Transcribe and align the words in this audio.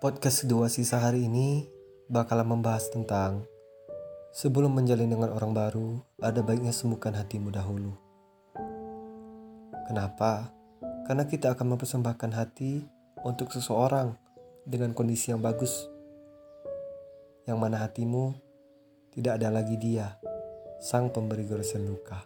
Podcast 0.00 0.48
kedua 0.48 0.72
sisa 0.72 0.96
hari 0.96 1.28
ini 1.28 1.68
bakalan 2.08 2.56
membahas 2.56 2.88
tentang 2.88 3.44
sebelum 4.32 4.72
menjalin 4.72 5.12
dengan 5.12 5.28
orang 5.28 5.52
baru, 5.52 6.00
ada 6.24 6.40
baiknya 6.40 6.72
sembuhkan 6.72 7.20
hatimu 7.20 7.52
dahulu. 7.52 7.92
Kenapa? 9.84 10.56
Karena 11.04 11.28
kita 11.28 11.52
akan 11.52 11.76
mempersembahkan 11.76 12.32
hati 12.32 12.80
untuk 13.28 13.52
seseorang 13.52 14.16
dengan 14.64 14.96
kondisi 14.96 15.36
yang 15.36 15.44
bagus. 15.44 15.84
Yang 17.44 17.58
mana 17.60 17.84
hatimu 17.84 18.32
tidak 19.12 19.36
ada 19.36 19.52
lagi 19.52 19.76
dia, 19.76 20.16
sang 20.80 21.12
pemberi 21.12 21.44
goresan 21.44 21.84
luka. 21.84 22.24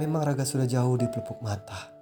Memang 0.00 0.24
raga 0.24 0.48
sudah 0.48 0.64
jauh 0.64 0.96
di 0.96 1.04
pelupuk 1.12 1.44
mata, 1.44 1.92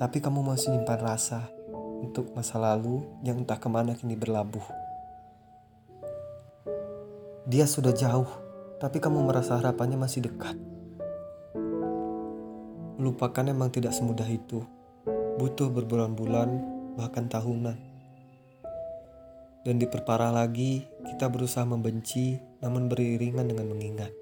tapi 0.00 0.24
kamu 0.24 0.40
masih 0.40 0.72
nyimpan 0.72 1.00
rasa 1.04 1.60
untuk 2.02 2.34
masa 2.34 2.58
lalu 2.58 3.06
yang 3.22 3.46
entah 3.46 3.56
ke 3.56 3.70
mana 3.70 3.94
kini 3.94 4.18
berlabuh. 4.18 4.66
Dia 7.46 7.66
sudah 7.70 7.94
jauh, 7.94 8.28
tapi 8.82 8.98
kamu 8.98 9.22
merasa 9.22 9.58
harapannya 9.58 9.98
masih 9.98 10.26
dekat. 10.26 10.58
Melupakan 12.98 13.46
memang 13.46 13.70
tidak 13.70 13.94
semudah 13.94 14.26
itu. 14.26 14.62
Butuh 15.38 15.70
berbulan-bulan, 15.70 16.50
bahkan 16.98 17.26
tahunan. 17.26 17.78
Dan 19.62 19.78
diperparah 19.78 20.34
lagi, 20.34 20.86
kita 21.06 21.30
berusaha 21.30 21.62
membenci, 21.62 22.38
namun 22.62 22.90
beriringan 22.90 23.46
dengan 23.46 23.70
mengingat. 23.70 24.12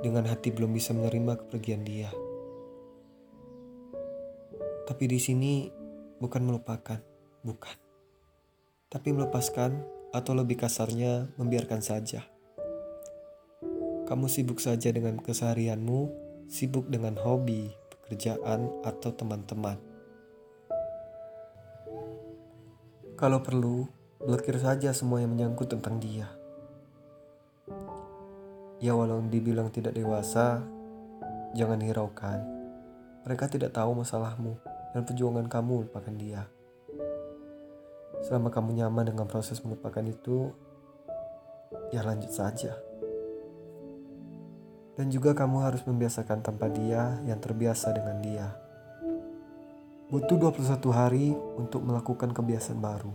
Dengan 0.00 0.24
hati 0.28 0.48
belum 0.52 0.72
bisa 0.72 0.96
menerima 0.96 1.44
kepergian 1.44 1.84
dia. 1.84 2.08
Tapi 4.88 5.04
di 5.08 5.20
sini 5.20 5.79
bukan 6.20 6.44
melupakan, 6.44 7.00
bukan. 7.40 7.76
Tapi 8.92 9.08
melepaskan 9.16 9.80
atau 10.12 10.36
lebih 10.36 10.60
kasarnya 10.60 11.32
membiarkan 11.40 11.80
saja. 11.80 12.28
Kamu 14.04 14.28
sibuk 14.28 14.60
saja 14.60 14.92
dengan 14.92 15.16
keseharianmu, 15.16 16.00
sibuk 16.46 16.92
dengan 16.92 17.16
hobi, 17.16 17.72
pekerjaan, 17.88 18.68
atau 18.84 19.10
teman-teman. 19.16 19.80
Kalau 23.16 23.40
perlu, 23.40 23.88
blokir 24.20 24.58
saja 24.60 24.92
semua 24.92 25.24
yang 25.24 25.32
menyangkut 25.32 25.72
tentang 25.72 26.02
dia. 26.02 26.28
Ya 28.82 28.96
walau 28.96 29.22
dibilang 29.24 29.70
tidak 29.70 29.94
dewasa, 29.94 30.64
jangan 31.54 31.78
hiraukan. 31.84 32.40
Mereka 33.28 33.52
tidak 33.52 33.76
tahu 33.76 33.92
masalahmu 33.94 34.79
dan 34.94 35.02
perjuangan 35.06 35.46
kamu 35.46 35.86
melupakan 35.86 36.14
dia. 36.14 36.42
Selama 38.20 38.52
kamu 38.52 38.84
nyaman 38.84 39.14
dengan 39.14 39.26
proses 39.30 39.62
melupakan 39.64 40.04
itu, 40.04 40.52
ya 41.94 42.04
lanjut 42.04 42.30
saja. 42.30 42.76
Dan 44.98 45.08
juga 45.08 45.32
kamu 45.32 45.64
harus 45.64 45.80
membiasakan 45.88 46.44
tanpa 46.44 46.68
dia 46.68 47.16
yang 47.24 47.40
terbiasa 47.40 47.96
dengan 47.96 48.20
dia. 48.20 48.46
Butuh 50.10 50.36
21 50.36 50.90
hari 50.90 51.32
untuk 51.56 51.86
melakukan 51.86 52.34
kebiasaan 52.34 52.82
baru. 52.82 53.14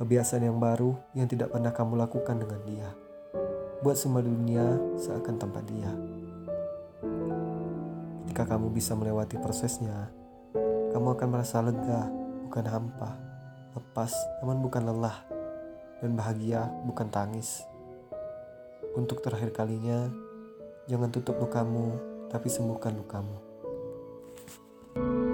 Kebiasaan 0.00 0.48
yang 0.48 0.56
baru 0.56 0.96
yang 1.12 1.28
tidak 1.28 1.52
pernah 1.52 1.76
kamu 1.76 2.00
lakukan 2.00 2.40
dengan 2.40 2.60
dia. 2.64 2.88
Buat 3.84 4.00
semua 4.00 4.24
dunia 4.24 4.64
seakan 4.96 5.36
tanpa 5.36 5.60
dia. 5.60 5.92
Ketika 8.24 8.56
kamu 8.56 8.72
bisa 8.72 8.96
melewati 8.96 9.36
prosesnya, 9.36 10.08
kamu 11.00 11.16
akan 11.16 11.28
merasa 11.32 11.64
lega, 11.64 12.12
bukan 12.44 12.66
hampa, 12.68 13.16
lepas 13.72 14.12
namun 14.44 14.60
bukan 14.60 14.84
lelah, 14.84 15.24
dan 16.04 16.12
bahagia 16.12 16.68
bukan 16.84 17.08
tangis. 17.08 17.64
Untuk 18.92 19.24
terakhir 19.24 19.56
kalinya, 19.56 20.12
jangan 20.92 21.08
tutup 21.08 21.40
lukamu, 21.40 21.96
tapi 22.28 22.52
sembuhkan 22.52 23.00
lukamu. 23.00 23.48
thank 24.92 25.24
you 25.24 25.29